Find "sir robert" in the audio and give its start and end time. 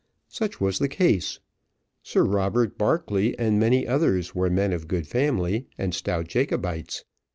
2.01-2.75